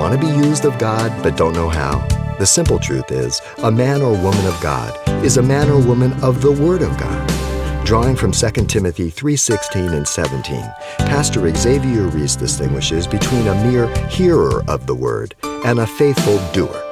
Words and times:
Want 0.00 0.18
to 0.18 0.26
be 0.26 0.32
used 0.32 0.64
of 0.64 0.78
God 0.78 1.12
but 1.22 1.36
don't 1.36 1.52
know 1.52 1.68
how? 1.68 1.98
The 2.38 2.46
simple 2.46 2.78
truth 2.78 3.12
is, 3.12 3.38
a 3.58 3.70
man 3.70 4.00
or 4.00 4.12
woman 4.12 4.46
of 4.46 4.58
God 4.62 4.98
is 5.22 5.36
a 5.36 5.42
man 5.42 5.68
or 5.68 5.78
woman 5.78 6.14
of 6.22 6.40
the 6.40 6.50
Word 6.50 6.80
of 6.80 6.96
God. 6.96 7.84
Drawing 7.84 8.16
from 8.16 8.32
2 8.32 8.66
Timothy 8.66 9.10
3:16 9.10 9.92
and 9.92 10.08
17, 10.08 10.62
Pastor 11.00 11.54
Xavier 11.54 12.06
Reese 12.06 12.34
distinguishes 12.34 13.06
between 13.06 13.46
a 13.46 13.54
mere 13.66 13.94
hearer 14.08 14.64
of 14.68 14.86
the 14.86 14.94
word 14.94 15.34
and 15.42 15.78
a 15.78 15.86
faithful 15.86 16.38
doer. 16.54 16.82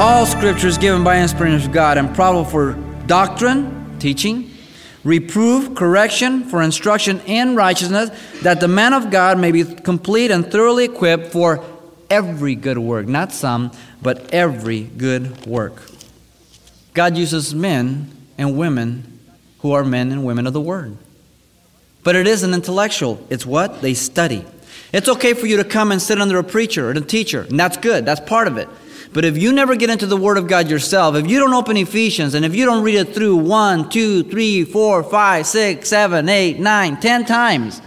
All 0.00 0.26
scripture 0.26 0.66
is 0.66 0.76
given 0.76 1.04
by 1.04 1.20
inspiration 1.20 1.64
of 1.64 1.70
God 1.70 1.98
and 1.98 2.12
profitable 2.16 2.50
for 2.50 2.72
doctrine, 3.06 3.96
teaching, 4.00 4.50
reproof, 5.04 5.74
correction, 5.74 6.44
for 6.44 6.62
instruction 6.62 7.20
in 7.26 7.56
righteousness, 7.56 8.10
that 8.42 8.60
the 8.60 8.68
man 8.68 8.92
of 8.92 9.10
God 9.10 9.38
may 9.38 9.52
be 9.52 9.64
complete 9.64 10.30
and 10.30 10.50
thoroughly 10.50 10.84
equipped 10.84 11.32
for 11.32 11.64
every 12.10 12.54
good 12.54 12.78
work. 12.78 13.06
Not 13.06 13.32
some, 13.32 13.72
but 14.00 14.32
every 14.32 14.82
good 14.82 15.46
work. 15.46 15.82
God 16.94 17.16
uses 17.16 17.54
men 17.54 18.10
and 18.36 18.58
women 18.58 19.20
who 19.60 19.72
are 19.72 19.84
men 19.84 20.12
and 20.12 20.24
women 20.24 20.46
of 20.46 20.52
the 20.52 20.60
Word. 20.60 20.96
But 22.04 22.16
it 22.16 22.26
isn't 22.26 22.52
intellectual. 22.52 23.24
It's 23.30 23.46
what? 23.46 23.80
They 23.80 23.94
study. 23.94 24.44
It's 24.92 25.08
okay 25.08 25.34
for 25.34 25.46
you 25.46 25.56
to 25.58 25.64
come 25.64 25.92
and 25.92 26.02
sit 26.02 26.20
under 26.20 26.38
a 26.38 26.44
preacher 26.44 26.88
or 26.88 26.90
a 26.90 27.00
teacher, 27.00 27.42
and 27.42 27.58
that's 27.58 27.76
good. 27.76 28.04
That's 28.04 28.20
part 28.20 28.46
of 28.46 28.58
it. 28.58 28.68
But 29.12 29.24
if 29.26 29.36
you 29.36 29.52
never 29.52 29.76
get 29.76 29.90
into 29.90 30.06
the 30.06 30.16
Word 30.16 30.38
of 30.38 30.46
God 30.46 30.68
yourself, 30.68 31.16
if 31.16 31.26
you 31.26 31.38
don't 31.38 31.52
open 31.52 31.76
Ephesians, 31.76 32.34
and 32.34 32.44
if 32.44 32.54
you 32.54 32.64
don't 32.64 32.82
read 32.82 32.96
it 32.96 33.14
through 33.14 33.36
one, 33.36 33.90
two, 33.90 34.22
three, 34.24 34.64
four, 34.64 35.02
five, 35.02 35.46
six, 35.46 35.90
seven, 35.90 36.28
eight, 36.28 36.58
nine, 36.58 36.98
ten 36.98 37.26
times, 37.26 37.82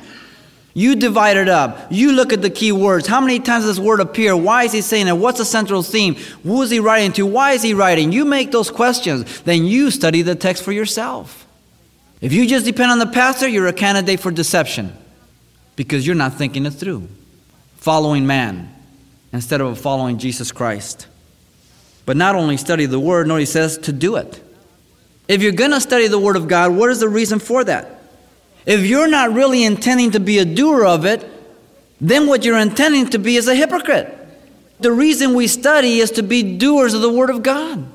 you 0.75 0.95
divide 0.95 1.37
it 1.37 1.47
up. 1.47 1.87
You 1.89 2.11
look 2.11 2.33
at 2.33 2.41
the 2.41 2.49
key 2.49 2.73
words. 2.73 3.07
How 3.07 3.21
many 3.21 3.39
times 3.39 3.63
does 3.63 3.77
this 3.77 3.85
word 3.85 4.01
appear? 4.01 4.35
Why 4.35 4.65
is 4.65 4.73
he 4.73 4.81
saying 4.81 5.07
it? 5.07 5.17
What's 5.17 5.37
the 5.39 5.45
central 5.45 5.81
theme? 5.81 6.15
Who 6.43 6.61
is 6.61 6.69
he 6.69 6.79
writing 6.79 7.13
to? 7.13 7.25
Why 7.25 7.53
is 7.53 7.63
he 7.63 7.73
writing? 7.73 8.11
You 8.11 8.25
make 8.25 8.51
those 8.51 8.69
questions. 8.69 9.41
Then 9.41 9.65
you 9.65 9.89
study 9.89 10.21
the 10.21 10.35
text 10.35 10.63
for 10.63 10.73
yourself. 10.73 11.47
If 12.19 12.33
you 12.33 12.45
just 12.45 12.65
depend 12.65 12.91
on 12.91 12.99
the 12.99 13.07
pastor, 13.07 13.47
you're 13.47 13.67
a 13.67 13.73
candidate 13.73 14.19
for 14.19 14.31
deception 14.31 14.95
because 15.77 16.05
you're 16.05 16.15
not 16.15 16.33
thinking 16.33 16.65
it 16.65 16.71
through. 16.71 17.07
Following 17.77 18.27
man 18.27 18.73
instead 19.31 19.61
of 19.61 19.79
following 19.79 20.17
Jesus 20.17 20.51
Christ. 20.51 21.07
But 22.05 22.17
not 22.17 22.35
only 22.35 22.57
study 22.57 22.85
the 22.85 22.99
word, 22.99 23.27
no, 23.27 23.35
he 23.35 23.45
says 23.45 23.77
to 23.79 23.91
do 23.91 24.15
it. 24.15 24.41
If 25.27 25.41
you're 25.41 25.51
going 25.51 25.71
to 25.71 25.81
study 25.81 26.07
the 26.07 26.19
word 26.19 26.35
of 26.35 26.47
God, 26.47 26.71
what 26.71 26.89
is 26.89 26.99
the 26.99 27.09
reason 27.09 27.39
for 27.39 27.63
that? 27.63 28.01
If 28.65 28.85
you're 28.85 29.07
not 29.07 29.33
really 29.33 29.63
intending 29.63 30.11
to 30.11 30.19
be 30.19 30.37
a 30.39 30.45
doer 30.45 30.85
of 30.85 31.05
it, 31.05 31.27
then 31.99 32.27
what 32.27 32.43
you're 32.43 32.57
intending 32.57 33.09
to 33.09 33.19
be 33.19 33.35
is 33.37 33.47
a 33.47 33.55
hypocrite. 33.55 34.11
The 34.79 34.91
reason 34.91 35.33
we 35.33 35.47
study 35.47 35.99
is 35.99 36.11
to 36.11 36.23
be 36.23 36.57
doers 36.57 36.93
of 36.93 37.01
the 37.01 37.09
word 37.09 37.29
of 37.29 37.41
God. 37.41 37.85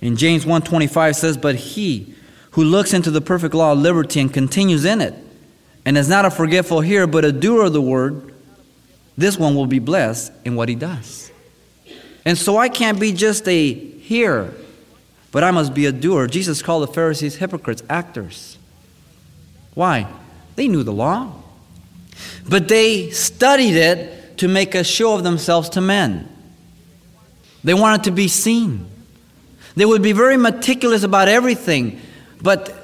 In 0.00 0.16
James 0.16 0.44
1:25 0.44 1.16
says, 1.16 1.36
"But 1.36 1.56
he 1.56 2.14
who 2.52 2.64
looks 2.64 2.92
into 2.92 3.10
the 3.10 3.20
perfect 3.20 3.54
law 3.54 3.72
of 3.72 3.78
liberty 3.78 4.20
and 4.20 4.32
continues 4.32 4.84
in 4.84 5.00
it, 5.00 5.14
and 5.84 5.96
is 5.96 6.08
not 6.08 6.24
a 6.24 6.30
forgetful 6.30 6.80
hearer 6.80 7.06
but 7.06 7.24
a 7.24 7.32
doer 7.32 7.64
of 7.64 7.72
the 7.72 7.80
word, 7.80 8.32
this 9.16 9.38
one 9.38 9.54
will 9.54 9.66
be 9.66 9.78
blessed 9.78 10.32
in 10.44 10.56
what 10.56 10.68
he 10.68 10.74
does." 10.74 11.30
And 12.24 12.36
so 12.36 12.56
I 12.56 12.68
can't 12.68 13.00
be 13.00 13.12
just 13.12 13.48
a 13.48 13.72
hearer, 13.72 14.52
but 15.32 15.42
I 15.44 15.50
must 15.50 15.74
be 15.74 15.86
a 15.86 15.92
doer. 15.92 16.26
Jesus 16.26 16.62
called 16.62 16.88
the 16.88 16.92
Pharisees 16.92 17.36
hypocrites, 17.36 17.82
actors. 17.88 18.58
Why? 19.74 20.06
They 20.56 20.68
knew 20.68 20.82
the 20.82 20.92
law. 20.92 21.32
But 22.48 22.68
they 22.68 23.10
studied 23.10 23.76
it 23.76 24.38
to 24.38 24.48
make 24.48 24.74
a 24.74 24.84
show 24.84 25.14
of 25.14 25.22
themselves 25.22 25.70
to 25.70 25.80
men. 25.80 26.28
They 27.62 27.74
wanted 27.74 28.04
to 28.04 28.10
be 28.10 28.28
seen. 28.28 28.86
They 29.76 29.84
would 29.84 30.02
be 30.02 30.12
very 30.12 30.36
meticulous 30.36 31.02
about 31.02 31.28
everything, 31.28 32.00
but 32.42 32.74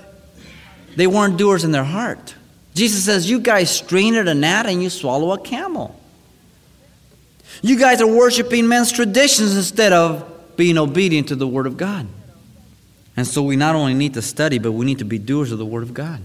they 0.97 1.07
weren't 1.07 1.37
doers 1.37 1.65
in 1.65 1.73
their 1.73 1.85
heart. 1.85 2.35
Jesus 2.75 3.05
says, 3.05 3.29
You 3.29 3.41
guys 3.41 3.71
strain 3.71 4.15
at 4.15 4.29
a 4.29 4.35
gnat 4.35 4.67
and 4.67 4.83
you 4.83 4.91
swallow 4.91 5.33
a 5.33 5.39
camel. 5.39 5.99
You 7.63 7.79
guys 7.79 8.01
are 8.01 8.07
worshiping 8.07 8.69
men's 8.69 8.93
traditions 8.93 9.57
instead 9.57 9.93
of 9.93 10.57
being 10.57 10.79
obedient 10.79 11.29
to 11.29 11.37
the 11.37 11.47
Word 11.47 11.67
of 11.67 11.77
God. 11.77 12.07
And 13.17 13.27
so 13.27 13.43
we 13.43 13.57
not 13.57 13.75
only 13.75 13.95
need 13.95 14.15
to 14.15 14.23
study, 14.23 14.59
but 14.59 14.73
we 14.73 14.85
need 14.85 14.99
to 14.99 15.05
be 15.05 15.19
doers 15.19 15.53
of 15.53 15.59
the 15.59 15.67
Word 15.67 15.83
of 15.83 15.95
God. 15.95 16.21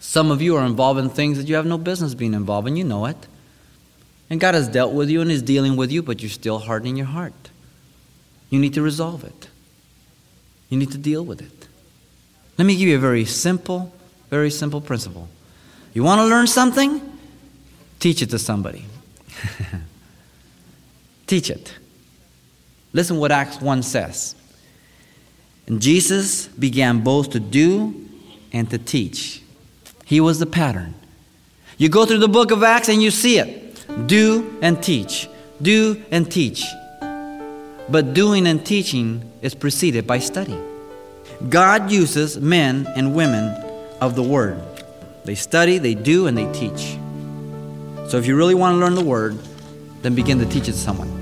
Some 0.00 0.30
of 0.30 0.42
you 0.42 0.56
are 0.56 0.64
involved 0.64 0.98
in 0.98 1.08
things 1.10 1.38
that 1.38 1.46
you 1.46 1.54
have 1.54 1.66
no 1.66 1.78
business 1.78 2.14
being 2.14 2.34
involved 2.34 2.66
in. 2.66 2.76
You 2.76 2.84
know 2.84 3.06
it. 3.06 3.16
And 4.28 4.40
God 4.40 4.54
has 4.54 4.66
dealt 4.68 4.92
with 4.92 5.10
you 5.10 5.20
and 5.20 5.30
is 5.30 5.42
dealing 5.42 5.76
with 5.76 5.92
you, 5.92 6.02
but 6.02 6.22
you're 6.22 6.30
still 6.30 6.58
hardening 6.58 6.96
your 6.96 7.06
heart. 7.06 7.50
You 8.50 8.58
need 8.58 8.74
to 8.74 8.82
resolve 8.82 9.24
it. 9.24 9.48
You 10.68 10.78
need 10.78 10.90
to 10.92 10.98
deal 10.98 11.24
with 11.24 11.40
it. 11.40 11.68
Let 12.58 12.64
me 12.64 12.76
give 12.76 12.88
you 12.88 12.96
a 12.96 13.00
very 13.00 13.24
simple, 13.24 13.92
very 14.30 14.50
simple 14.50 14.80
principle. 14.80 15.28
You 15.94 16.02
want 16.02 16.20
to 16.20 16.26
learn 16.26 16.46
something? 16.46 17.00
Teach 18.00 18.22
it 18.22 18.30
to 18.30 18.38
somebody. 18.38 18.86
Teach 21.32 21.48
it. 21.48 21.72
Listen 22.92 23.16
what 23.16 23.32
Acts 23.32 23.58
1 23.58 23.82
says. 23.84 24.34
And 25.66 25.80
Jesus 25.80 26.46
began 26.46 27.00
both 27.00 27.30
to 27.30 27.40
do 27.40 28.06
and 28.52 28.68
to 28.68 28.76
teach. 28.76 29.42
He 30.04 30.20
was 30.20 30.40
the 30.40 30.44
pattern. 30.44 30.92
You 31.78 31.88
go 31.88 32.04
through 32.04 32.18
the 32.18 32.28
book 32.28 32.50
of 32.50 32.62
Acts 32.62 32.90
and 32.90 33.02
you 33.02 33.10
see 33.10 33.38
it. 33.38 33.82
Do 34.06 34.58
and 34.60 34.82
teach. 34.82 35.26
Do 35.62 36.02
and 36.10 36.30
teach. 36.30 36.66
But 37.00 38.12
doing 38.12 38.46
and 38.46 38.62
teaching 38.66 39.32
is 39.40 39.54
preceded 39.54 40.06
by 40.06 40.18
study. 40.18 40.58
God 41.48 41.90
uses 41.90 42.38
men 42.38 42.86
and 42.94 43.14
women 43.14 43.54
of 44.02 44.16
the 44.16 44.22
Word. 44.22 44.60
They 45.24 45.34
study, 45.34 45.78
they 45.78 45.94
do, 45.94 46.26
and 46.26 46.36
they 46.36 46.52
teach. 46.52 46.98
So 48.10 48.18
if 48.18 48.26
you 48.26 48.36
really 48.36 48.54
want 48.54 48.74
to 48.74 48.78
learn 48.78 48.94
the 48.94 49.02
Word, 49.02 49.38
then 50.02 50.14
begin 50.14 50.38
to 50.40 50.44
teach 50.44 50.68
it 50.68 50.72
to 50.72 50.78
someone. 50.78 51.21